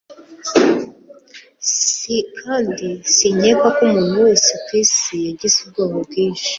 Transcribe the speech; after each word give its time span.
Kandi 2.39 2.89
sinkeka 3.13 3.67
ko 3.75 3.79
umuntu 3.87 4.15
wese 4.25 4.51
kwisi 4.65 5.15
yagize 5.27 5.57
ubwoba 5.63 5.95
bwinshi 6.07 6.49